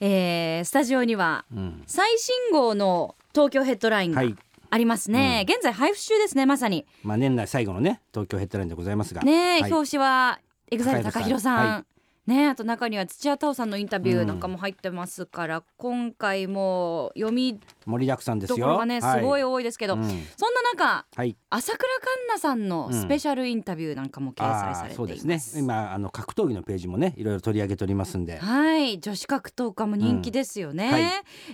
[0.00, 1.82] えースタジオにはうん。
[1.86, 4.34] 最新号の東京ヘッドラインがはい。
[4.72, 5.44] ありますね。
[5.48, 6.86] 現在配布中ですねまさに。
[7.02, 9.22] まあ年内最後のね東京ヘッドラインでございますが。
[9.22, 9.72] ねえ、はい。
[9.72, 11.56] 表紙はエグザイル高弘さん。
[11.56, 11.84] は
[12.30, 14.22] ねえあと中には土屋太鳳さんのインタビュうん。
[14.22, 18.56] ーなんかも入ってますから、今回も読み盛りだくさんですよ。
[18.56, 20.02] どころがねすごいは多いですけど、うん。
[20.02, 20.10] そん
[20.54, 21.36] な中はい。
[21.50, 25.26] 浅倉カンナさんのスペシャルインタビューなんかも掲載されていそうます。
[25.26, 25.60] ですね。
[25.62, 28.38] 今あの格闘技のページもねいろいろ取り上げておりますんで。
[28.38, 29.00] はい。
[29.00, 30.92] 女子格闘家も人気ですよね、うん。
[30.92, 31.04] はい。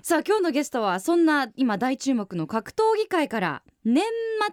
[0.02, 4.02] さあ今日のゲストはそんな今大注目の格闘技界から年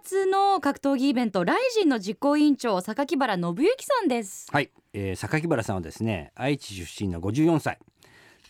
[0.04, 4.46] 末の格闘技イベントライジンの実行委員長榊原信之さんです。
[4.52, 7.78] はい、えー、榊原さんはですね愛知出身の54歳。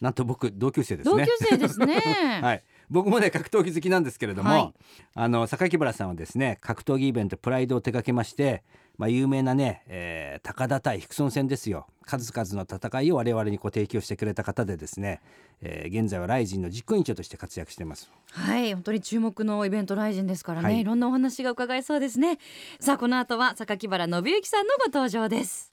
[0.02, 1.24] なんと僕同級生ですね。
[1.24, 1.96] 同級生ですね、
[2.42, 4.74] はい、僕もね格闘技好きなんですけれども、はい。
[5.14, 8.62] あの榊原さんはですね格闘技イベントプライドを手掛けまして、
[8.96, 11.86] まあ、有名なね、えー高田対ヒクソン戦ですよ。
[12.04, 15.20] 数々の戦いを我々にこう提供してくれた方でですね、
[15.62, 18.10] えー現在は RIZIN の実行委員長として活躍しています。
[18.30, 20.80] はい本当に注目のイベント RIZIN ですからね、はい。
[20.80, 22.38] い、ろんなお話が伺えそうですね。
[22.78, 25.72] さあこの後は榊原信行さんのご登場です。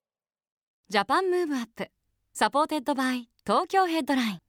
[0.89, 1.89] Japan Move Up
[2.33, 4.39] supported by Tokyo Headline。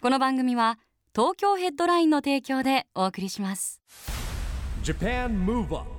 [0.00, 0.78] この番組は
[1.14, 3.80] 東京ヘッドラインの提供でお送りします。
[4.82, 5.93] Japan Move Up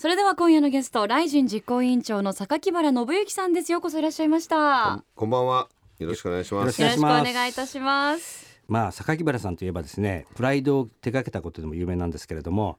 [0.00, 3.72] それでは今夜のゲストライジン実行委員長の榊原信之さんです。
[3.72, 5.02] ようこそいらっしゃいました。
[5.16, 5.68] こんばんは。
[5.98, 6.80] よろしくお願いします。
[6.80, 8.46] よろしくお願いいたします。
[8.68, 12.78] まあ榊原さんといえばですねプライドを手掛けたことでも有名なんですけれども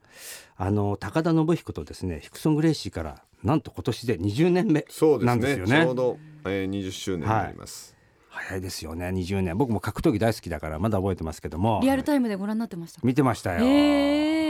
[0.56, 5.26] あの高田信彦とですねヒクソン・グレイシーからなんと今年で20年目そうですね。
[5.26, 5.84] なんですよね。
[5.84, 7.94] ちょうど、えー、20周年になります。
[8.30, 9.08] 早いですよね。
[9.08, 9.58] 20年。
[9.58, 11.80] 僕も格闘技大好きだからまだ覚えてますけども。
[11.82, 14.49] リアルタイムでご覧になってました見てましたよ、へえ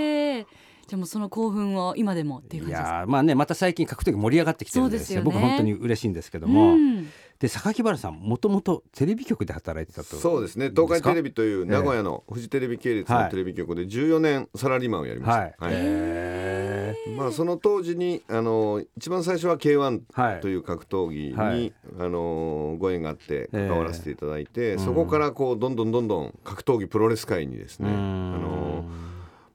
[0.91, 2.89] でもその興奮を今でもっていうい感じですか？
[2.99, 5.23] やーまあねまた最近格闘技盛り上がってきてるんですよ。
[5.23, 5.41] そうですよね。
[5.43, 7.09] 僕本当に嬉しいんですけども、うん。
[7.39, 10.17] で榊原さんもともとテレビ局で働いてたと。
[10.17, 10.69] そうですね。
[10.71, 15.39] 東海テレビというええ名古屋のフジテレビ系列はいのテレビ局で14年サラリーマンをやりました。
[15.39, 15.73] はい、はい。
[15.75, 20.41] へまあその当時にあの一番最初は K1 はい。
[20.41, 21.73] という格闘技に、はい。
[21.99, 28.85] あのご縁があって関わらせていただいて、えそこからこうどんどんどんどん格闘技プロレス界にですね、うあんの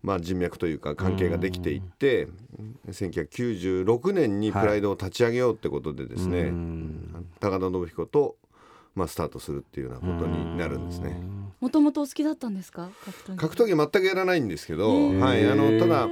[0.05, 2.27] まあ、人脈というか関係ができていって
[2.87, 7.25] 1996年にプライドを立ち上げようってことでですね、うん。
[7.39, 8.35] 高田信彦と、
[8.93, 11.19] まあ、スタートするっていうようなことになるんですね。
[11.59, 12.89] もともとお好きだったんですか？
[13.03, 13.37] 格闘技。
[13.37, 16.07] 格闘技全くやらないんですけど、へはい、あのただ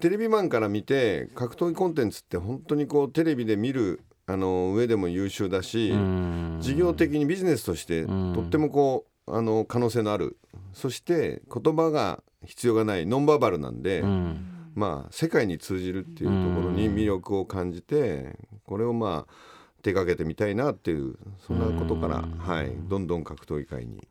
[0.00, 6.56] テレビマンから見て格闘技コンテンツって本当にこうテレビで見るあの上でも優秀だし、うん。
[6.60, 8.32] 事業的にビジネスとしてうん。
[8.32, 10.38] とってもこうあの可能性のある
[10.76, 14.52] そして言葉が必要がないノンバーバルなんで、うん。
[14.74, 19.32] まあ世界に通じるっていうところに魅力を感じてこれをまあ
[19.80, 21.16] 手掛けてみたいなっていう
[21.46, 24.06] そんなことから、はい、どんどん格闘技界に。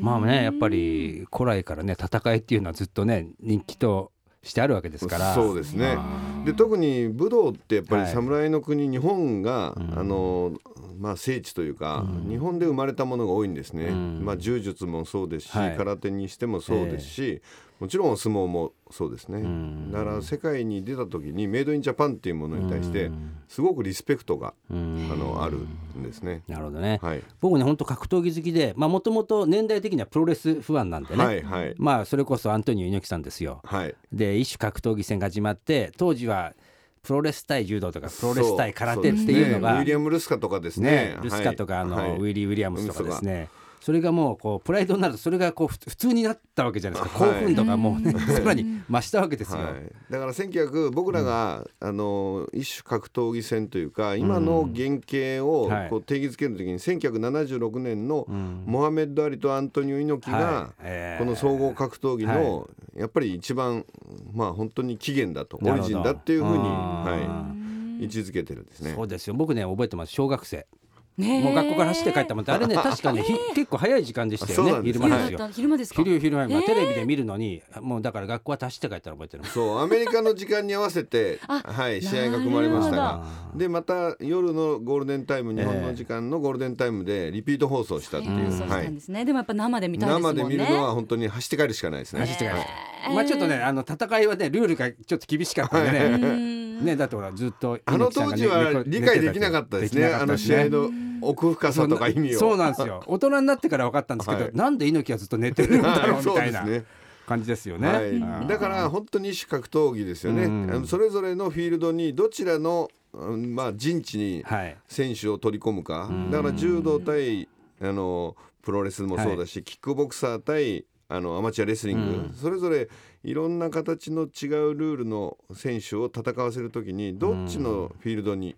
[0.00, 4.11] まあねやっぱり古来からね戦いっていうのはずっとね人気と
[4.42, 5.34] してあるわけですから。
[5.34, 5.96] そうですね。
[6.44, 8.12] で特に武道ってやっぱりはい。
[8.12, 9.98] 侍の国、日本が、ん。
[9.98, 10.52] あの
[10.98, 14.24] まあ、聖地というか、日本で生まれたものが多いんですね、ん。
[14.24, 15.76] まあ、柔術もそうですし、はい。
[15.76, 17.42] 空手にしてもそうですし、
[17.82, 19.90] もちろんお相撲もそうですね、ん。
[19.90, 23.10] だから世界に出た時にメイドインジャパンっていうものに対して
[23.48, 25.10] すごくリスペクトが、うん。
[25.12, 25.56] あのある
[25.98, 26.44] んですね。
[26.46, 31.74] なるほどね、はい、僕ね本当格闘技好きでもともと年代的にはプロレスファンなんでね、はいはい。
[31.76, 33.60] まあそれこそアントニオ猪木さんですよ。
[33.64, 33.96] はい。
[34.12, 36.54] で一種格闘技戦が始まって当時は
[37.02, 39.60] プロレス対柔道とかプロレス対空手っていうのそですね。
[39.60, 40.90] がウィリアム・ルスカとかですね。
[40.90, 42.10] ね、ルスカとかあの、はい。
[42.12, 43.48] ウィリー・ウィリアムスとかですね
[43.82, 47.34] それがもうこうプライドになるとそれがこうふ普通になったわけじゃないですか、はい。
[47.40, 49.58] 興奮度がもうねさらに増したわけですよ。
[49.58, 58.62] はい、だから1900僕らが、あの一種格闘技戦というか今の原型をはいこう定義づけるときに1976年のん。
[58.66, 60.42] モハメッド・アリとアントニオ猪木はい。
[60.42, 61.24] がえー。
[61.24, 63.84] この総合格闘技のやっぱり一番
[64.32, 68.92] まあ本当に起源だとオリジンだっていうふうに、はい、位置づけてるんですね。
[68.94, 69.02] そ。
[69.02, 69.34] うですよ。
[69.34, 70.12] 僕ね覚えてます。
[70.12, 70.68] 小学生
[71.18, 75.48] もう学校から走って帰ったもんってあれね確かねひ結構早い時間でしたよね昼間ですよ。
[75.52, 76.02] 昼間ですか？
[76.02, 83.24] 昼昼間、テレビで見るのにもうだから学校は走って帰ったら覚えてるそうアメリカの時間に合わせて あはい試合が組まれましたが。
[83.54, 88.88] でまた夜のゴールデンタイムえ日本の時間のゴールデンタイムでリピート放送したっていう、はい。
[88.90, 89.24] んですね。
[89.26, 90.42] でもやっぱ生で見たいですもんね。
[90.42, 92.20] 生で見るのは本当に走って帰るしかないですね。
[92.20, 92.56] 走って帰る。
[92.56, 100.06] えーまあちょっとねあの戦いはねルールがちょっと厳しかったんでうねんねだってほらずっとあの当時は理解できなかったですね。
[100.06, 100.90] あの試合の
[101.22, 102.38] 奥深さとか意味を。
[102.38, 103.02] そうなんですよ。
[103.08, 104.52] 大人になってから分かったんですけど、はい。
[104.54, 106.64] なんで猪木はずっと寝てるんだろうみたいな。
[107.24, 108.10] 感じですよね、はい。
[108.10, 108.46] うん。
[108.48, 110.44] だから本当に格闘技ですよね。
[110.44, 110.86] うん。
[110.86, 114.76] それぞれのフィールドにどちらの、うんまあ、陣地にはい。
[114.88, 116.30] 選手を取り込むか、ん。
[116.30, 117.48] だから柔道対
[117.80, 122.34] あのプロレスもそうだし、キックボクサー対あのアマチュアレスリング、うん。
[122.34, 122.88] それぞれ
[123.24, 128.56] いろんな形の違うルールの選手を戦わせるときにどっちのフィールドに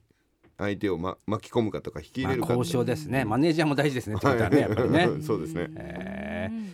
[0.56, 3.24] 相手を、ま、巻き込むかとか引き入まあれるか、交渉ですね。
[3.24, 4.16] マネージャーも大事ですね。
[4.16, 5.08] ねやっぱりね。
[5.20, 5.68] そうですね。
[5.76, 6.23] えー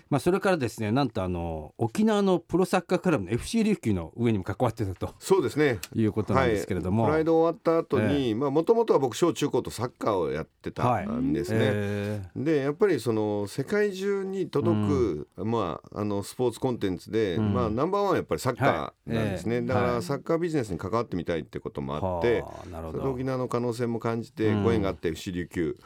[0.09, 5.79] まあ、それからですねなんとあの沖縄のプロサッカークラブの FC 琉球の上にも関わってたとそうですね。
[5.95, 11.59] いうことなんですけれども、はい、プライド終わった後に、まあもともとは僕小中高とサッカーをやってたんですね。
[11.63, 17.55] えでやっぱりその世界中に届く、まあ、あのスポーツコンテンツで、うん。
[17.55, 19.69] まあ、ナンバーワンはやっぱりサッカーなんですね、はいええ。
[19.69, 19.95] だかはい。
[19.97, 24.65] らサッカービジネスに関わってみたいってこともあって、はあなるほそれでど沖縄の可能性も感じてうん。
[24.65, 25.77] ご縁があって FC 琉球、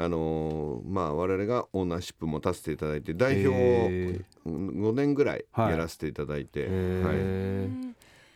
[0.00, 3.52] あのーまあ、我々がオーナーシップ持たせていただいて代表を
[3.90, 5.70] え5年ぐらいはい。
[5.72, 6.70] やらせていただいて、はい。
[6.70, 7.88] えー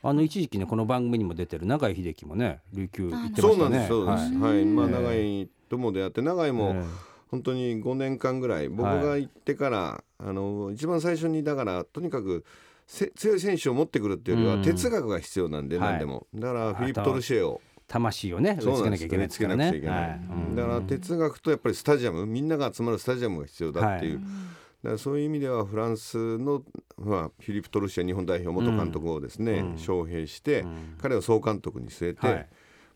[0.05, 3.69] あの一時期ねこの番組にも出てる永井秀樹もね琉球行ってまそうしたね。
[3.69, 4.55] なんですそうです、はい。
[4.57, 4.65] はい。
[4.65, 6.85] まあ、ええ長井とも出会って長井も、え
[7.31, 12.45] 本当に5年間ぐらい僕が行ってから、あの一番最初にだからとにかく
[12.89, 14.63] せ強い選手を持ってくるっていうよりはうん。
[14.63, 16.27] 哲学が必要なんで、はい何でも。
[16.35, 17.61] だからフィリップ・トルシエを
[17.93, 19.81] 魂をね植え付けなきゃいけないですからね。
[20.57, 24.25] だから哲学とやっぱりスタジアムみんなが集まるスタジアムが必要だっていう、はい。
[24.25, 26.63] だからそういう意味ではフランスの、
[26.97, 29.73] まあ、フィリップ・トルシエ日本代表元監督をですね、うん。
[29.75, 30.97] 招聘して、ん。
[31.01, 32.49] 彼を総監督に据えて、はい。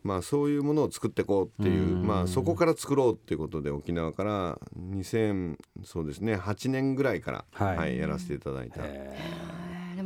[0.02, 2.06] まあ、そういうものを作っていこうっていう、うん。
[2.06, 7.76] まあ、そこから作ろうっていうことで沖縄から2000そうですね8年ぐらいから、はい。
[7.76, 8.80] はいやらせていただいた、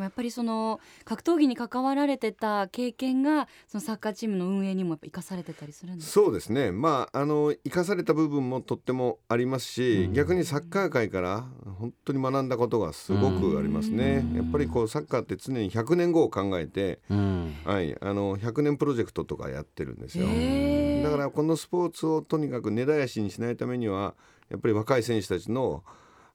[0.00, 6.12] もやっぱりその格闘技に関わられてた経験がそのサッカーチームの運営にもやっぱ生かされてたりするんですか？
[6.12, 6.72] そうですね。
[6.72, 10.12] まああの生かされた部分もとってもありますし、うん。
[10.14, 11.46] 逆にサッカー界から
[11.78, 14.36] 本当に学んだことがすごくありますね、うん。
[14.36, 17.54] やっぱりこうサッカーって常に100年後を考えて、ーうん。
[17.64, 20.26] はい、あの100年プロジェクトとかやってるんですよ。
[21.04, 24.14] だからこのスポーツをとにかく根絶やしにしないためには
[24.48, 25.82] やっぱり若い選手たちの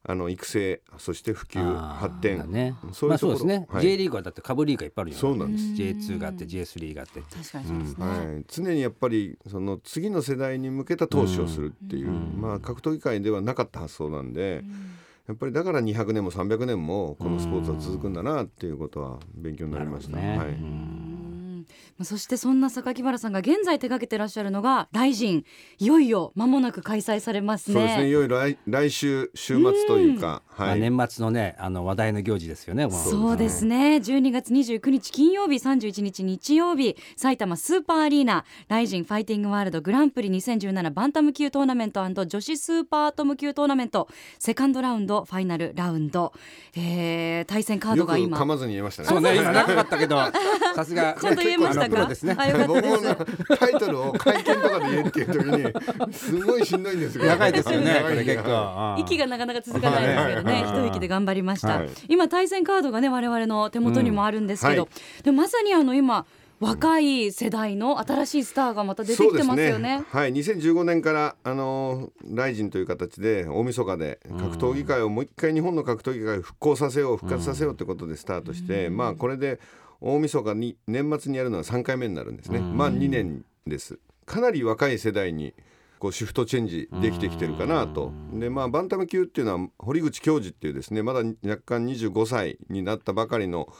[0.08, 2.38] あの育成そして普及発展。
[2.38, 2.76] だね。
[2.80, 3.08] そういうところ。
[3.10, 3.82] まあそうですね、はい。
[3.82, 5.64] J リーグはだって株リーグがいっぱいあるじゃそうなんです。
[5.64, 7.20] J2 があって J3 があって。
[7.22, 12.40] 確かにそうですね、はい、常にやっぱりその次の世代に向けた投資をするっていう、うん。
[12.40, 14.62] まあ、格闘技界ではなかった発想なんで、
[15.26, 20.16] やっぱりだから200年も300年もこのスポーツは続くんだなっていうことは勉強になりました。
[20.16, 21.35] はい
[22.04, 25.44] そしてそんな榊原さんが現在手掛けてらっしゃるのがライジン
[25.78, 27.74] いよいよ間もなく開催されますね。
[27.74, 28.08] そうですね。
[28.08, 33.96] いよいよ来来週週末というか、まあ、はい、年末のねあの話題の行事ですよねそうですね。
[33.96, 44.08] 12月29日金曜日31日日曜日埼玉スーパーアリーナ RIZIN FIGHTING WORLD GRAND PRIX 2017バンタム級トーナメント女子スーパーアトム級トーナメント。
[44.38, 46.32] セカンドラウンドファイナルラウンド、
[46.76, 49.08] えー対戦カードよくが今噛まずに言えましたね。
[49.08, 50.16] そうね今長かったけど
[50.74, 52.36] さすがちゃんと言えましたかあのプロですね。
[52.38, 57.24] あよかったで僕もすタイトルを会見とかで言えっていう時にすごいしんどいんですよ。
[57.24, 57.80] 長いですよ。
[57.80, 58.96] ね結構。
[58.98, 60.62] 息がなかなか続かないですけどねはい。
[60.62, 61.90] 一息で頑張りました、はい。
[62.08, 66.26] 今対戦カードがね我々の手元にもあるんですけど、うんはでもまさにあの今
[66.58, 70.04] 若い世代の新しいスターがまた出てきてますよね。
[70.10, 79.60] はい、2015年からあのライジンという形で大晦日で格闘技界をもう一回日本の格闘技界を復興させよう復活させようということでスタートして、まあこれで
[80.00, 82.60] 大晦日に年末にやるのは3回目になるんですね。
[82.60, 83.98] まあ2年です。
[84.24, 85.54] かなり若い世代に
[85.98, 88.12] こうシフトチェンジできてきてるかなと。
[88.32, 93.72] でまあバンタム級っていうのは堀口教授っていうですねまだ若干25歳になったばかりの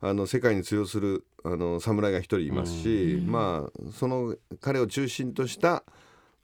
[0.00, 5.82] あの世界に通用するあの侍が一人いますし、まあその彼を中心とした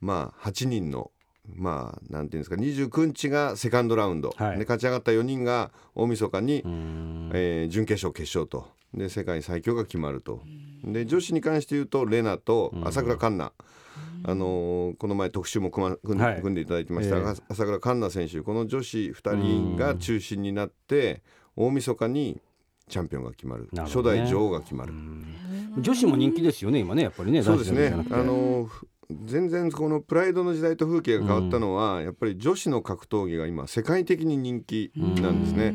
[0.01, 1.13] まあ8人の
[1.55, 4.59] まあなんていうんですか29日がセカンドラウンド、はい。
[4.59, 7.31] で勝ち上がった4人が大晦日に、うん。
[7.33, 10.43] えー準決勝決勝とで世界最強が決まると。
[10.85, 13.53] で女子に関して言うとレナと朝倉環奈、
[14.25, 16.41] あのーこの前特集も組,、ま、組んはい。
[16.41, 21.23] 組んでいただいてましたが、え朝倉環奈選手この女子2人が中心になって
[21.57, 22.41] 大晦日に
[22.89, 23.69] チャンピオンが決まる。
[23.73, 23.83] ね。
[24.03, 24.93] 代女王が決まる。
[25.79, 27.95] 女子も人気ですよね今ねやっぱりねそうですね。
[28.11, 28.87] あのふ
[29.25, 35.75] 全然このプライドの時代と風景が変わったのは、やっぱり女子の格闘技が今世界的に人気なんですね。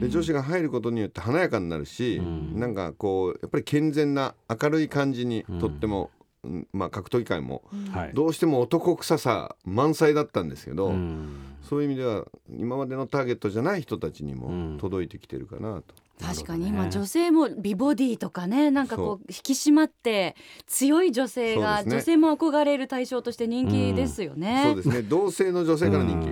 [0.00, 2.20] で女子が入ることによって華やかになるし、
[2.54, 6.10] なんかこうやっぱり健全な明るい感じにとっても、
[6.44, 6.66] うん。
[6.72, 11.56] まあ、格闘技界もはいどうしても男臭さ満載だったんですけど、うん。
[11.62, 14.72] そういう意味では今までのターゲットじゃない人たちにうん。
[14.74, 15.94] も届いてきてるかなと。
[16.20, 20.34] 確かに今女性も美ボディとかねなんかこう引き締まって
[20.66, 24.62] 強い女性が、女性も憧れる対象として人気ですよね。
[24.64, 25.02] そうですね。
[25.02, 26.28] 同性の女性から人気、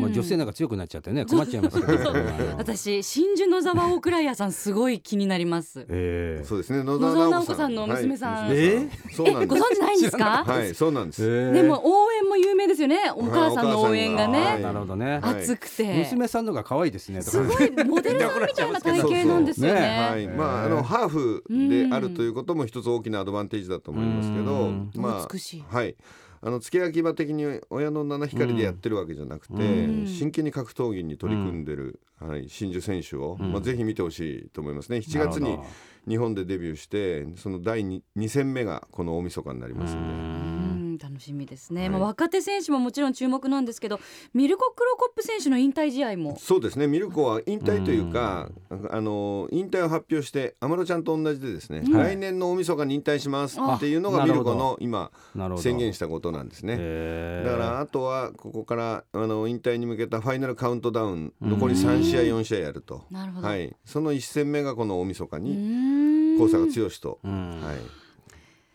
[0.00, 1.78] まあ女性なんか強くなっちゃってね困っちゃいます
[2.58, 5.86] 私真珠野沢大倉屋さんすごい気になります。
[5.88, 6.44] ええ。
[6.44, 6.82] そうですね。
[6.82, 7.74] 野沢直子さん。
[7.74, 8.56] の娘さんはい。
[8.56, 9.10] 娘さん。
[9.12, 9.46] そうなんです。
[9.46, 10.44] ご存知ないんですか？
[10.44, 11.52] はいそうなんです、ええ。
[11.52, 12.98] でも応援も有名ですよね。
[13.14, 14.32] お母さんの応援がはい。
[14.32, 15.34] ね、なるほどね、はい。
[15.36, 19.80] 熱くて、娘さんのが可愛いですねすごいモデルさんみたいな体型なんですよね。
[19.80, 25.64] はい、まああのハーフであるということも一つ大きなアドバンテージだと思いますけどうん、まあ美しい。
[25.68, 25.96] はい。
[26.42, 30.06] あの付け焼き場的に親の七光でやってるわけじゃなくて、うん。
[30.06, 34.98] 真剣に格闘技に取り組んでる、はい、真珠選手を、まあ、ぜひ見てほしいと思いますね。
[34.98, 35.58] 7月に
[36.08, 40.16] 日本でデビューしてその第 2, 2戦目がこの大晦日になりますんで、う
[40.76, 41.90] ん楽しみですね、はい。
[41.90, 44.00] まあ、若手選手ももちろん注目なんですけど
[44.34, 46.36] ミルコ・クロコップ選手の引退試合も。
[46.38, 46.86] そうですね。
[46.86, 48.50] ミルコは引退というか、
[48.90, 52.14] あの引退を発表して安室ちゃんと同じでですね、はい。
[52.14, 55.10] 来年の大晦日に引退しますっていうのがあミルコの今
[55.58, 56.76] 宣言したことなんですね。
[56.78, 63.04] ええだからあとはここからあの引退に向けたファイナルカウントダウン残り3試合4試合やると、
[63.84, 67.50] その1戦目がこの大晦日うに高坂剛と、うん。
[67.50, 67.76] はい、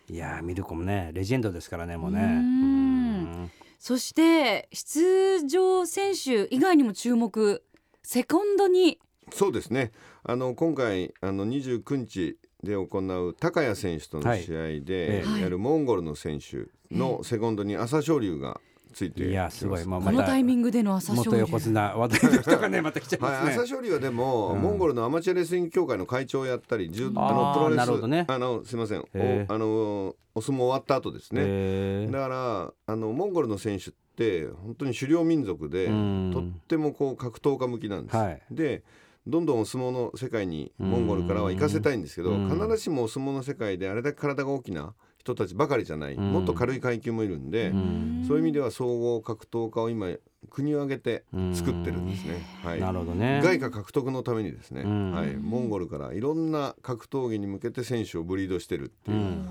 [0.09, 2.19] いやーミルコもねレジェンドですからねもうね。
[2.19, 3.51] うーん。
[3.79, 7.63] そして出場選手以外にも注目
[8.03, 8.99] セコンドに。
[9.33, 9.91] そうですね。
[10.23, 18.59] あの今回あの29日で行う高谷選手との試合えでえやるモンゴルの選手のセコンドに朝青龍が
[18.95, 19.67] ついていやす。
[19.67, 24.61] ごい、まあ、こまたのタイミングでの朝青龍元横綱話題の人がねまた来ちゃいはい、ますね、朝青龍はでも、うん。
[24.61, 28.25] モンゴルのアマチュアレスリング協会の会長をやったり、じゅあのプロレスなるほどね。
[28.29, 31.41] あのすみません、おあのお相撲終わった後ですね。
[31.43, 36.31] えだからあのモンゴルの選手って本当に狩猟民族で、うん。
[36.33, 38.15] とってもこう格闘家向きなんです。
[38.15, 38.41] はい。
[38.49, 38.83] で
[39.27, 42.49] どんどんお相撲の世界にモンゴルからは行かせたいんですけど、うん。
[42.49, 44.93] 必ずしもお相撲の世界であれだけ体が大きな
[45.25, 46.31] 人たちばかりじゃない、うん。
[46.33, 48.23] もっと軽い階級もいるんで、うん。
[48.27, 50.07] そういう意味では総合格闘家を今
[50.51, 52.45] 国を挙げて作ってるんですね。
[52.63, 53.41] はい、なるほどね。
[53.43, 55.11] 外貨獲得のためにですね、うん。
[55.13, 59.45] はい、モンゴルからいろんな格闘技に向けて選手をブリードしてるっていう、うん。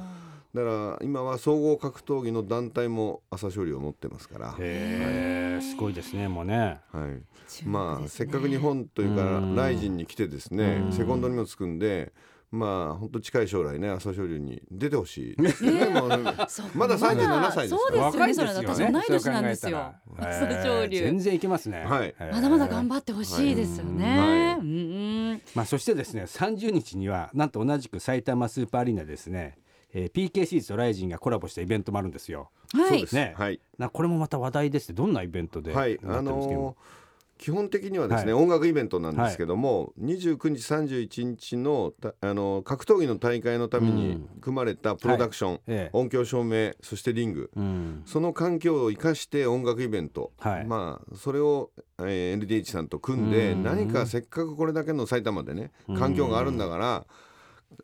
[0.54, 6.78] だから今は総合格闘技の団体も朝青龍を持ってますから、へえすごいですねもうね。
[6.92, 9.56] はい、まあせっかく日本というかうん。
[9.56, 10.92] ライジンに来てですねうん。
[10.92, 12.12] セコンドにもつくんで
[12.54, 15.42] まあ本当近い将来ね朝青龍に出てほしい。
[15.42, 16.10] ですよね、もう
[16.48, 17.68] そうまだ37歳ですから。
[17.68, 19.94] そうですよね若いですそれ私同い年なんですよ。
[20.18, 21.84] 朝青龍全然いけますね。
[21.84, 22.14] はい。
[22.18, 24.60] まだまだ頑張ってほしいですよね、はい。
[24.60, 25.42] うんうん。
[25.54, 29.58] まあそしてですね30日にはなんと同じく埼玉スーパーアリーナですね、
[29.92, 32.50] えー、PK シーズとライジンがコラボしたイベントもあるんですよ。
[32.72, 32.88] はい。
[32.88, 33.34] そうです、ね。
[33.36, 33.60] はい。
[33.78, 37.03] なこれもまた話題ですどんなイベントではい、あなってるんですけどのー
[37.44, 45.90] 基本的にはですね、は音楽イベントなんですけども、29日31日のたあの格闘技の大会のために組まれたプロダクション、ええ。
[45.92, 48.02] 音響照明そしてリング、うん。
[48.06, 50.64] その環境を生かして音楽イベント、はい。
[50.64, 53.62] まあそれを、えー LDH さんと組んで、うん。
[53.62, 57.06] 何かせっかくこれだけの埼玉でね環境があるんだから、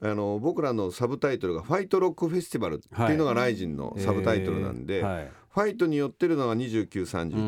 [0.00, 7.38] あの僕らのサブタイトルが「ファイトロックフェスティバル」っていうのがライジンのサブタイトルなんで、えーはいファイトによってるのが2931、う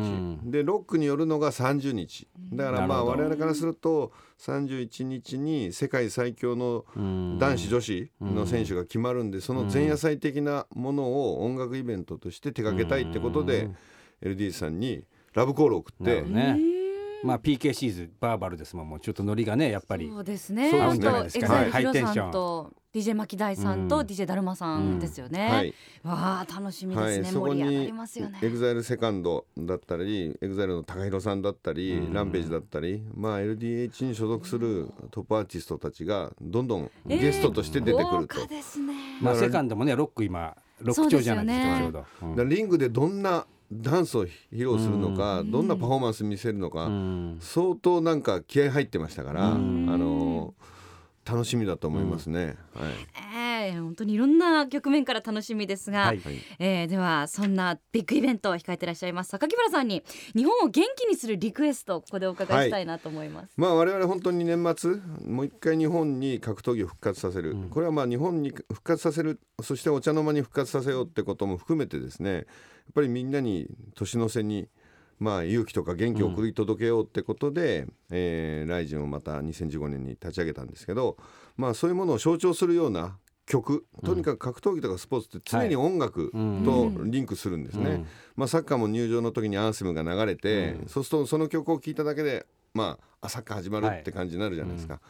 [0.47, 0.51] ん。
[0.51, 2.27] でロックによるのが30日。
[2.51, 7.39] だからまあ我々からすると31日に世界最強のうん。
[7.39, 13.69] 男子女子の選手が決まるんでその前夜祭的なものを音楽イベントとして手掛けたいってことで
[14.21, 16.23] LD さんにラブコールを送って。
[17.23, 18.89] まあ PK シーズバーバルですもん。
[18.89, 20.09] もうちょっとノリがねやっぱり。
[20.09, 20.69] そうですね。
[20.69, 21.47] そうあとですね。
[21.47, 22.29] はいエグザイルハイヒロさテンション。
[22.29, 25.49] んと DJ マキダイさんとうん DJ だるまさんですよね。
[25.49, 25.73] はい
[26.03, 27.23] わあ楽しみですね。
[27.23, 28.37] はい、そこ盛り上がにりますよね。
[28.43, 38.11] エグザイルセカンドだったりエグザイルの高弘さんだったり、うんランページだったり、まあ、LDH に所属するトップアーティストたちがどんどんゲストとして出てくると。
[38.11, 38.93] 豪華ですね。
[39.19, 50.53] まあセカンドもねロック今ロック調じゃないですかちょうどうんだからリングでどんなダンスを披露するのか、どんなパフォーマンス見せるのか、うん相当なんか気合入ってましたから、うんあの
[51.25, 52.57] 楽しみだと思いますね。
[52.73, 52.91] はい。
[52.91, 53.33] ええ
[53.71, 56.19] ね本当にいろんな局面から楽しみですが、はい。
[56.19, 56.35] はい。
[56.59, 60.03] えーではそんなビッグイベントを控えてらっしゃいます榊原さんに
[60.35, 67.69] 日本を元気にするリクエストをここでお伺いしたいなと思います、まあ我々本当に年末もう一回日本に格闘技を復活させる、うん。
[67.69, 72.43] これはまあ日本に復活させるそしてお茶の間に復活させようってことも含めてですねやっ
[72.93, 74.67] ぱりみんなに年の瀬に
[75.23, 81.17] まあ勇気とか元気を送り届けようってことで、えーライジンをまた2015年に立ち上げたんですけど
[81.55, 86.63] まあそういうものを象徴するような曲とにかく格闘技とかスポーツって常に音楽うん。
[86.63, 87.89] とリンクするんですね。
[87.89, 88.07] うん。
[88.35, 90.87] まあ、サッカーも入場の時にアンセムが流れて、うん。
[90.87, 95.01] そうするとその曲を聴いただけで、まあ、あサッカー始まるって感じになるじゃないですか、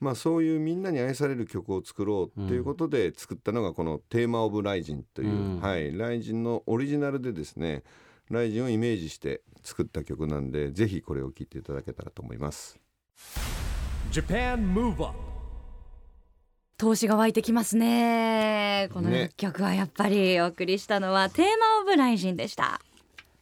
[0.00, 5.60] まあ、そういうみんなに愛される曲を作ろうっていうことで作ったのがこの「テーマ・オブ・ライジン」という、うん。
[5.60, 7.82] はい、ライジンのオリジナルでですね
[8.30, 12.78] ライジンをイメージして作った曲なんでぜひこれを聴いていただけたらと思います。
[14.12, 15.18] Japan Move Up
[16.78, 18.88] 投資が湧いてきますね。
[18.92, 22.80] このね曲はやっぱりお送りしたのはテーマオブライジンでした。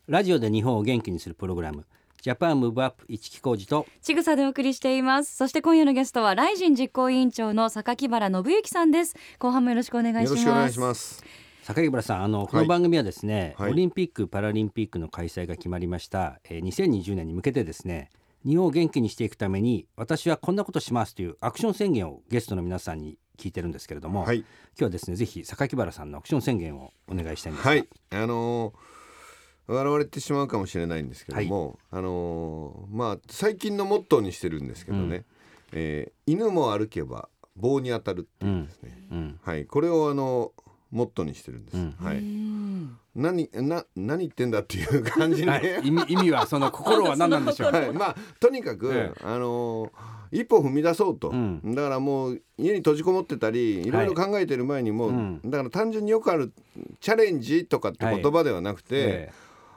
[0.06, 1.84] ラジオで日本を元気にするプログラム
[2.22, 5.36] ジャパンムーブアップ一木工事とちぐさでお送りしています。
[5.36, 9.14] そして今夜のゲストはライジン実行委員長の榊原信之さんです。
[9.38, 11.22] 後半もよろしくお願いします
[11.68, 13.72] 榊原さんあのこの番組はですね、はい。
[13.72, 18.08] オリンピック・パラリンピックの開催が決まりました、えー2020年に向けてですね
[18.46, 24.38] 日本を元気にしていくために私はこんなことしますというアクション宣言をゲストの皆さんに聞いてるんですけれども、はい。
[24.38, 24.46] 今
[24.78, 27.64] 日はですねぜひ榊原さんのアクション宣言をお願いしたいんです。
[27.66, 35.24] がはい、あのー笑われてしまうかもしれないんですけども、あのーまあ最近のモットーにしてるんですけどね、うん。
[35.72, 39.40] えー犬も歩けば棒に当たるっていうんですね、うん。
[39.42, 40.52] はい、これをあの
[40.90, 41.76] モットーにしてるんです。
[41.76, 41.94] うん。
[42.00, 45.52] うはい、ん何な何言ってんだっていう感じね。
[45.52, 47.72] はい、意味意味はその心は何なんでしょう？
[47.74, 49.20] はい、まあとにかく、ええ。
[49.24, 51.62] あのー一歩踏み出そうと、うん。
[51.74, 53.90] だからもう家に閉じこもってたりい。
[53.90, 55.40] ろいろ考えてる前にもう、うん。
[55.42, 56.52] だから単純によくある
[57.00, 59.32] チャレンジとかって言葉ではなくて、え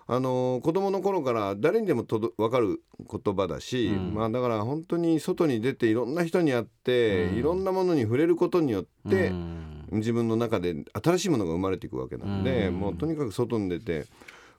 [0.08, 4.13] あの子供の頃から誰にでもとど分かる言葉だし、うん。
[4.13, 7.38] まあ、だから本当に外に出ていろんな人に会って、うん。
[7.38, 12.80] いろんなものに触れることによっえて、うん自分の中で新しいものが生まれていくわけなんで、うん。
[12.80, 14.06] もうとにかく外に出て、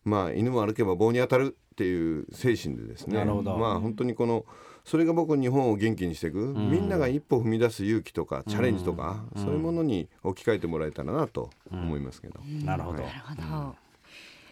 [0.05, 3.57] まあ、犬も歩けば棒に当たるっていう精神でですねなるほど。
[3.57, 4.45] まあ本当にこの
[4.85, 6.71] それが僕日本を元気にしていく、ん。
[6.71, 9.43] みんなが一歩踏み出す勇気とかチャレンジとか、うん。
[9.43, 12.41] そういうものに置き換えてもらえたらなと思いますけど。
[12.65, 13.77] なるほど、なるほど、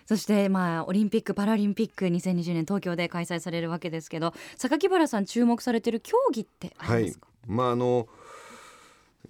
[0.07, 8.09] そしてまあオリンピック・パラリンピック2020年東京で開催されるわけですけど榊原さん注目されてる競技ってあはいりますか、、まああの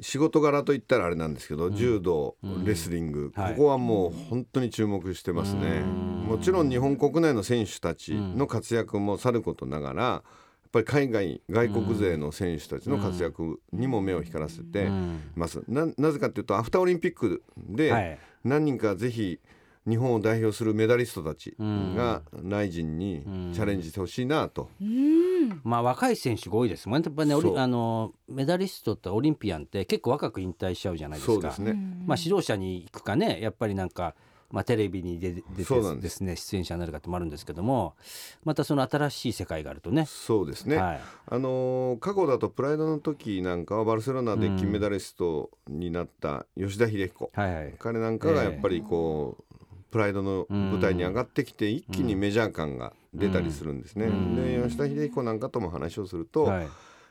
[0.00, 3.54] 仕事柄といったらあれなんですけど、柔道、レスリング、はい。
[3.54, 5.80] ここはもう本当に注目してますね。
[5.80, 10.22] もちろん日本国内の選手たちの活躍もさることながら、やっ
[10.70, 14.88] ぱり海外外国勢の選手たちの活躍にも目を光らせて
[15.34, 15.62] ます。
[15.66, 18.18] ななぜかというとアフターオリンピックではい。
[18.44, 19.40] 何人かぜひ
[19.86, 23.22] 日本を代表するメダリストたちがライジンに
[23.52, 24.70] チャレンジしてほしいなと。
[25.64, 27.04] まあ若い選手が多いですもんね。
[27.06, 31.54] やっぱねあのメダリストってオリンピアンって結構若く引退しちゃうじゃないですか。
[31.58, 31.74] ね。
[32.06, 34.14] まあ指導者に行くかねやっぱりなんか、
[34.50, 36.02] まあ、テレビに出出てそうなんです。
[36.02, 37.94] ですね出演者になるかってもあるんですけども
[38.44, 40.06] またその新しい世界があるとね。
[40.06, 40.76] そうですね。
[40.76, 41.00] はい。
[41.26, 47.74] あのー過去だとプライドの時なんかはバルセロナで金メダリストになった吉田秀彦、はいはい。
[47.78, 49.44] 彼なんかがやっぱりこう、
[49.90, 54.06] プライドの舞台に上がってきて一気にメジャー感が出たりするんですね。
[54.36, 56.68] で吉田秀彦なんかとも話をすると、はい。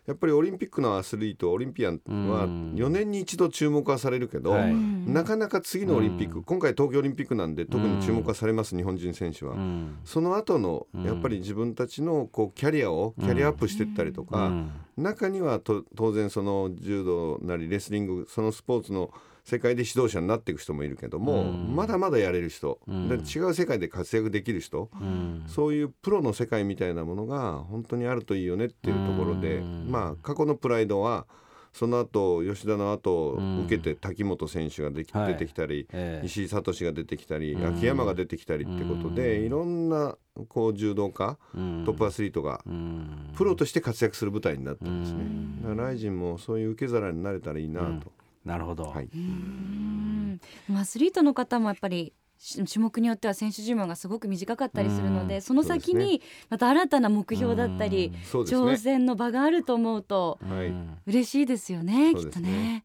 [0.07, 2.73] やっぱりオリンピックのアスリートオリンピアンはうん。
[2.73, 4.73] 4年に一度注目はされるけど、はい。
[4.73, 9.53] なかなか次のオリンピック、今回東京オリンピックなんで特に注目はされます、日本人選手は。
[9.53, 9.97] うん。
[10.05, 14.71] その後のやっぱり自分たちのこうキャリアをキャリアアップしていったりとか、うん。
[14.97, 19.11] 中にはと当然その柔道なりレスリングそのスポーツの
[19.49, 25.43] 世界で指導者になっていく人もいるけども、まだまだやれる人、で違う世界で活躍できる人、うん。
[25.47, 31.25] そういうプロの世界みたいなものが本当にあるといいよねっていうところで、まあ過去のプライドは
[31.73, 33.33] その後吉田の後を
[33.65, 35.33] 受けて滝本選手ができ、はい。
[35.33, 36.25] 出てきたり、ええ。
[36.25, 41.83] 石井聡が出てきたり、秋山が出てきたりってことで、いろんなこう柔道家、うん。
[41.85, 43.31] トップアスリートがうん。
[43.35, 45.23] プロとして活躍する舞台になったんですね。
[45.61, 48.11] だからライジンもそういう受け皿になれたらいいなと。
[48.45, 49.09] なるほど、はい。
[49.13, 50.39] うん
[50.75, 60.73] アスリートの方もやっぱりし種目によっては選手寿命がすごく短かったりするので、その先にまた新たな目標だったり、ね挑戦の場があると思うとはい。
[61.05, 62.83] 嬉しいですよね、きっとねね。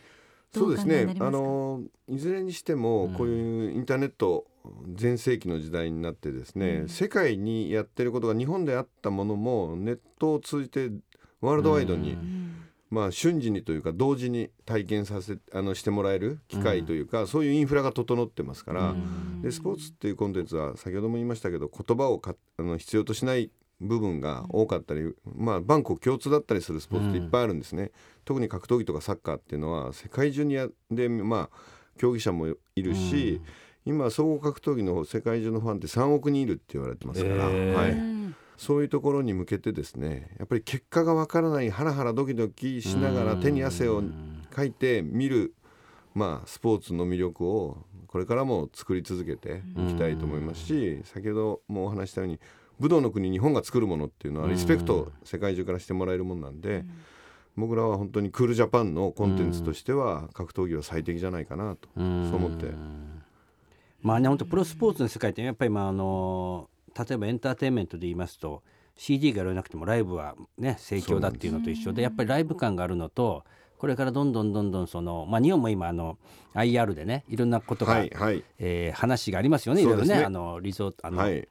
[0.55, 1.15] そうですね。
[1.21, 3.15] あのいずれにしてもうん。
[3.15, 4.47] こういうインターネット
[4.95, 6.89] 全盛期の時代になってですね、うん。
[6.89, 10.91] 世界にやってることが日本であったものもネットを通じて
[11.41, 12.19] ワールドワイドに、うん。
[12.19, 12.63] うん
[12.93, 19.41] まあ、瞬時にというか同時に体験させあのしてもらえる機会というか、そういうインフラが整ってますから、うん。
[19.41, 23.51] でスポーツっていうコンテンツは先ほども言いましたけど言葉をかあの必要としない
[23.83, 27.91] 部分が多かったり、まあ、万国共通だったりするスポーツっていっぱいあるんですね、
[28.25, 31.57] 特に格闘技とかサッカーっていうのは世界中にやで、まあ、
[31.99, 33.41] 競技者もいるし、
[33.85, 37.75] 今総合格闘技の世界中のファンって3億人いるって言われてますから、へー。
[37.75, 38.13] はい、うん
[38.63, 44.05] そういうところに向けてですねやっぱり結果がわからないハラハラドキドキしながら手に汗を
[44.51, 45.55] かいて見る、
[46.15, 52.39] まあ、スポーツの魅力をこれからも作り続けていきたいと思いますし先ほどもお話ししたように
[52.83, 56.85] 武道の国日本が作るものっていうのはリスペクトを世界中からしてもらえるものなんで
[57.57, 62.67] 僕らは本当にクールジャパンのコンテンツとしては格闘技は最適じゃないかなとそう思って。
[64.01, 66.69] まあね本当プロスポーツの世界ってやっぱりまああの
[66.99, 68.65] 例えばエンターテインメントで言いますと
[68.97, 73.45] CD がやらなくてもライブはね盛況だっていうのと一緒でやっぱりライブ感があるのと
[73.79, 76.19] これからどんどんどんどんそのまあ日本も今あの
[76.55, 78.43] IR でねいろんなことが、はいはい。
[78.59, 80.17] えー話がありますよねいろいろね。
[80.17, 80.25] ね。
[80.25, 81.49] あのリゾートあの、はい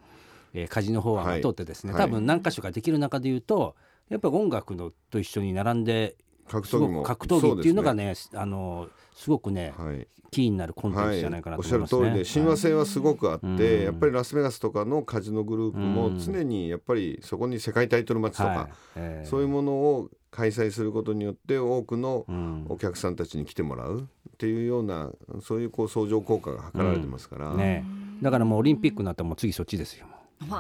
[0.54, 2.02] えーカジノ法案が通ってですね、はい。
[2.02, 3.76] 多分何箇所かできる中で言うと
[4.10, 6.16] やっぱり音楽のと一緒に並んで
[6.48, 8.14] 格す闘技もごく格闘技っていうのがねね。
[8.36, 10.08] あのすごくね、はい。
[10.32, 12.00] キーになるコンテンはいツじゃないかなおっと思いますね。
[12.00, 16.20] しゃる通りで親和性はすごくあって、うんやっぱりラスベガスとかのカジノグループもうん。
[16.20, 18.70] 常にやっぱりそこに世界タイトルマッチとか、はい。
[18.96, 19.30] えー。
[19.30, 22.66] そういうものを開催することによって多くのうん。
[22.70, 25.12] お客さんたちに来てもらうっていうような
[25.42, 27.86] そういうこう相乗効果が図られてますから、ね、
[28.22, 30.08] だからもうオリンピックになったらもう次そっちですよ。
[30.50, 30.58] わ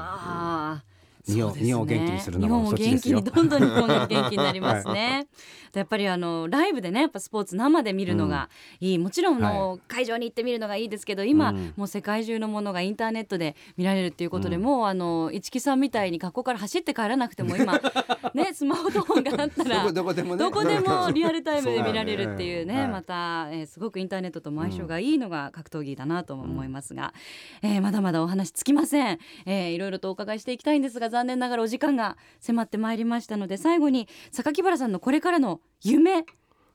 [0.78, 0.84] あ
[1.28, 1.60] 日本ね。
[1.62, 3.22] 日本を元気にするのもそっちですよ。
[3.22, 5.28] 元気にどんどん日本が元気になりますね。
[5.72, 11.74] で やっぱりあのライブでねやっぱスポーツ生で見るのがいい、もちろんあの、会場に行ってみるのがいいですけど今、うん。
[11.78, 14.62] もう世界中のものがインターネットで見られるっていうことで、うん。
[14.62, 17.80] もうあの一木さんみたいに学校から走って帰らなくても今
[18.34, 27.14] ねスマートフォンがあったらどこでもどこでも リアルタイムで見られるっていうねそうだねまた、えーすごくインターネットとも相性がいいのが格闘技だなとも思いますが、
[27.62, 36.26] えーまだまだお話つきません、えーいろいろとお伺いしていきたいんですが残念ながらお時間が迫ってまいりましたので最後に榊原さんのこれからの夢、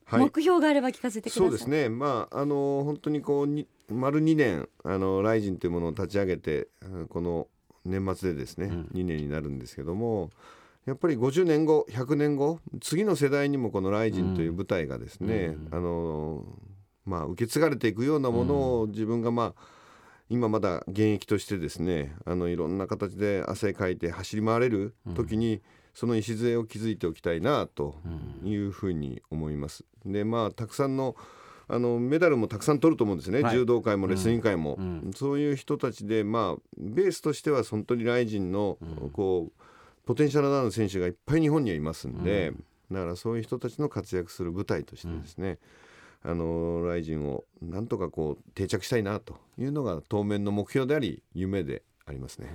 [0.05, 0.21] はい。
[0.21, 1.49] 目標があれば聞かせてください。
[1.49, 1.89] そうですね。
[1.89, 7.49] まああの本当にこうに丸2年あのライジンというものを立ち上げてあこの
[7.85, 8.91] 年末でですね、うん。
[8.95, 10.31] 2年になるんですけども
[10.87, 15.75] やっぱり50年後100年後次の世代にもこの「ライジン」という舞台がですね、うん。
[15.77, 16.45] あの
[17.05, 19.76] まあ、受け継がれていくようなものを自分がまあ
[20.29, 25.61] 今まだ現役としてですねあのいろんな形で汗かいて走り回れる時に、
[25.95, 27.97] その礎を築いておきたいなと
[28.45, 29.85] いうふうに思います。
[30.05, 31.17] でまあたくさんの
[31.69, 33.55] あのメダルもたくさん取ると思うんですね、はい。
[33.55, 35.11] 柔道界もレスリング界も、うん。
[35.17, 38.79] そういう人たちでまあベースとしては本当にライジンの
[39.13, 39.63] こう
[40.07, 42.53] ポテンシャルのある選手がいっぱい日本にはいますんで、
[42.93, 45.59] だからそういう人たちの活躍する舞台としてですね、
[46.23, 52.49] あのライジンをなんとかこう定着したいなというのが当面の目標であり夢でありますね。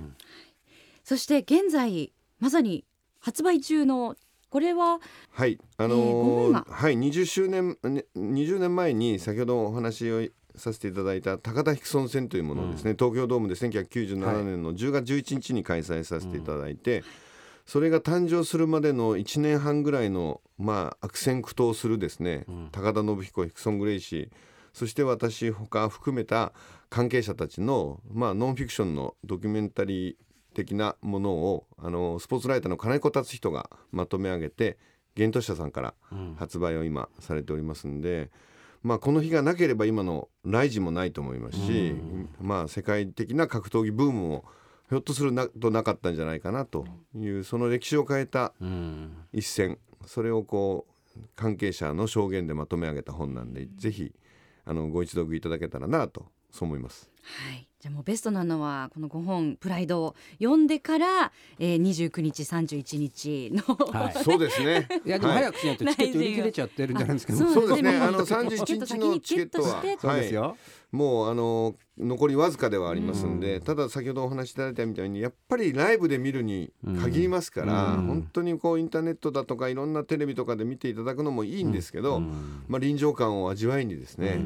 [1.04, 2.84] そして現在まさに
[3.20, 4.16] 発売中の
[4.50, 17.02] これははい、あのえーはい、20周年、ね20年前に先ほどお話をさせていただいた高田ヒクソン戦というものをですね、東京ドームで1997年の10月11日に開催させていただいて、
[17.66, 24.30] それが誕生するまでの1年半ぐらいの、まあ、悪戦苦闘するですね、高田信彦ヒクソン・グレイシー。
[24.72, 26.52] そして私ほか含めた
[26.88, 30.16] 関係者たちの、まあ、ノンフィクションのドキュメンタリー
[30.54, 34.78] 的なものをあのスポーツライターの金子達人がまとめ上げて
[35.14, 35.94] 玄都社さんから
[36.36, 38.30] 発売を今されておりますんで、
[38.82, 41.94] まあ、この日がなければ今のライジンもないと思いますし、
[42.40, 44.44] まあ、世界的な格闘技ブームも
[44.92, 46.84] ひょっとするなとなかったんじゃないかなと。
[47.16, 49.10] いうその歴史を変えたうん。
[49.32, 49.78] 一戦。
[50.04, 54.12] それをこう関係者の証言でまとめ上げた本なんでぜひ
[54.66, 57.10] あのご一読いただけたらなとそう思います。
[57.22, 64.24] はい、じゃあもうベストなのはこの5本プライドを読んでから、えー、29日31日の、はい。
[64.24, 64.88] そうですね。
[65.06, 67.98] いやでも早くしないとチケット売り切れちゃってるんじゃないですか、あそうですね。
[67.98, 70.56] もあのチケ31ット日のチケットはそうですよ、
[70.90, 78.06] もうあの残りわずかではありますんで、ただ先ほどお話しいただいたみたいにやっぱりライブで見るに限りますから、うん。
[78.06, 82.64] 本当にこうインターネットだとかいろんなテレビとかで見ていただくのもいいんですけど、うん。
[82.68, 84.44] まあ臨場感を味わいにですね、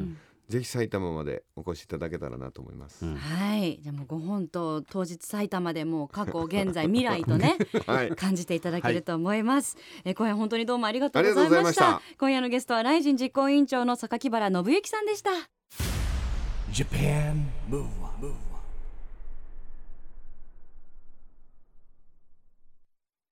[0.49, 3.05] ぜひ埼玉までお越しいただけたらなと思います。
[3.05, 3.15] うん。
[3.15, 3.79] はい。
[3.81, 11.81] じゃあもうご本当当日埼玉でもう過去現在未来とね はい、感じていただけると思います、え今夜本当にどうもありがとうございました。
[11.81, 15.31] ざいま今夜のゲストはライジン実行委員長の榊原信之さんでした。
[16.71, 18.31] Japan Move Up,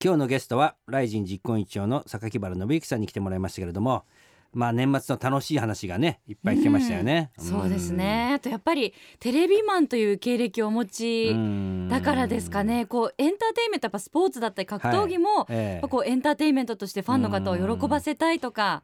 [0.03, 4.05] 今日のゲストはライジン実行委員長の榊原信之さんに来てもらいましたけれども
[4.55, 7.45] まあ年末の楽しい話がねいっぱい聞けましたよね、うん。
[7.45, 8.31] そうですね。
[8.33, 11.89] あとやっぱりテレビマンという経歴をお持うちん。
[11.89, 12.85] だからですかね。
[12.85, 15.71] こうエンターテインメントやっぱスポーツだったり格闘技も、ええ。
[15.73, 18.81] やっぱこうエンターテインメントとしてファンの方を喜ばせたいとか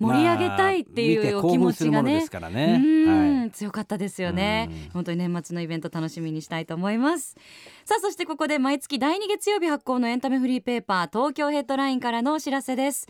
[0.00, 2.26] 盛り上げたいっていうお気持ちがね。
[3.52, 4.68] 強かったですよね。
[4.70, 4.90] うん。
[4.90, 7.36] 本当に年末のイベント楽しみにしたいと思います。
[7.84, 13.06] さあそしてここで毎月第2月曜日発行のエンタメフリーペーパー東京ヘッドラインからのお知らせです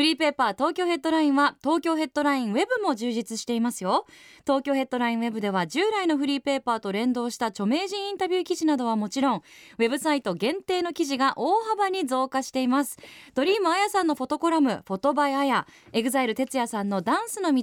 [0.00, 4.06] フリーペーパー東京ヘッドラインは東京ヘッドラインウェブも充実していますよ。
[4.46, 9.42] 東京ヘッドラインウェブでは従来のフリーペーパーと連動した著名人インタビュー記事などはもちろん
[9.76, 12.96] ウェブサイト限定の記事が大幅に増加しています。
[13.34, 17.62] Dream Aya さんのフォトコラム Photo by Aya、EXILE TETSUYA さんのダンスの道。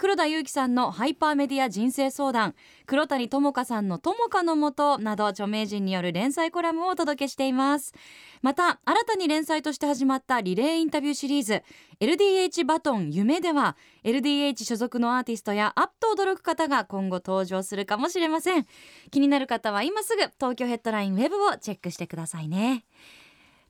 [0.00, 2.54] 黒田裕樹さんのハイパーメディア人生相談
[2.86, 7.92] 黒谷友香さんの友香のもとなど著名人による連載コラムをお届けしています。
[8.40, 11.62] また新たに連載として始まったリレーインタビューシリーズ
[12.00, 18.66] LDH バトン夢では LDH 所属のアーティストやあっと驚く方が今後登場するかもしれません。
[19.10, 22.86] 気になる方は今すぐ東京ヘッドラインウェブをチェックしてくださいね。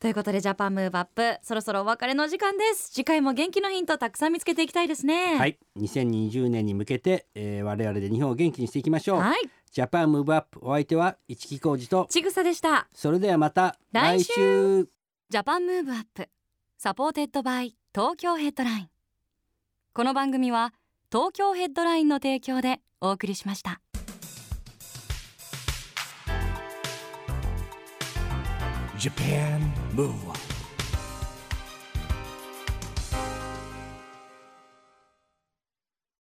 [0.01, 2.91] ということでジャパンムーブアップそろそろお別れの時間です。
[2.91, 5.37] 次回も元気のヒントたくさん見つけていきたいですね。
[5.37, 5.59] はい。
[5.79, 9.51] 2020年に向けて、えー我々で日本を元気にしていきましょう、はい。
[9.71, 12.89] ジャパンムーブアップお相手は市木浩二とちぐさでした。
[12.95, 14.33] それではまた来週。
[14.33, 14.89] 来週。
[15.29, 16.29] Japan Move Up
[16.79, 18.89] supported by Tokyo Headline。
[19.93, 20.73] この番組は
[21.13, 23.81] 東京ヘッドラインの提供でお送りしました
[29.01, 30.50] Japan Move